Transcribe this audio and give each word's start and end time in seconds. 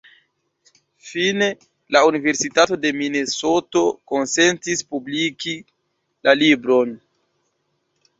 Fine, 1.07 1.49
la 1.95 1.99
Universitato 2.11 2.77
de 2.85 2.91
Minesoto 3.01 3.83
konsentis 4.13 4.81
publikigi 4.95 5.53
la 6.29 6.35
libron. 6.41 6.97